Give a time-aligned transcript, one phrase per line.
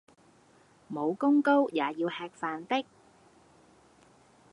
[0.89, 2.83] 武功高也要吃飯的